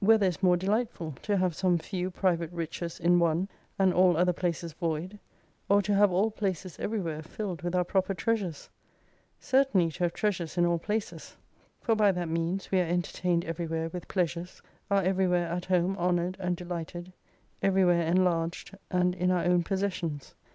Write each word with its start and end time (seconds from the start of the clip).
Whether 0.00 0.24
is 0.28 0.42
more 0.42 0.56
delightful; 0.56 1.12
to 1.20 1.36
have 1.36 1.54
some 1.54 1.76
few 1.76 2.10
private 2.10 2.50
riches 2.52 2.98
in 2.98 3.18
one, 3.18 3.50
and 3.78 3.92
all 3.92 4.16
other 4.16 4.32
places 4.32 4.72
void; 4.72 5.18
or 5.68 5.82
to 5.82 5.92
have 5.92 6.10
all 6.10 6.30
places 6.30 6.78
everywhere 6.78 7.22
filled 7.22 7.60
with 7.60 7.74
our 7.74 7.84
proper 7.84 8.14
treasures? 8.14 8.70
Certainly 9.38 9.90
to 9.90 10.04
have 10.04 10.14
treasures 10.14 10.56
in 10.56 10.64
all 10.64 10.78
places. 10.78 11.36
For 11.82 11.94
by 11.94 12.12
that 12.12 12.30
means 12.30 12.70
we 12.70 12.80
are 12.80 12.86
entertained 12.86 13.44
everywhere 13.44 13.90
with 13.90 14.08
pleasures, 14.08 14.62
are 14.90 15.02
everywhere 15.02 15.48
at 15.48 15.66
home 15.66 15.98
honored 15.98 16.38
and 16.40 16.56
delighted, 16.56 17.12
everywhere 17.60 18.06
enlarged 18.06 18.74
and 18.90 19.14
in 19.14 19.30
our 19.30 19.44
own 19.44 19.64
possessions. 19.64 20.34